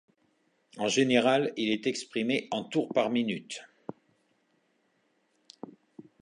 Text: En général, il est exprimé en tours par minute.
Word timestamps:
En 0.77 0.87
général, 0.87 1.53
il 1.57 1.69
est 1.69 1.85
exprimé 1.85 2.47
en 2.49 2.63
tours 2.63 2.91
par 2.91 3.11
minute. 3.11 3.61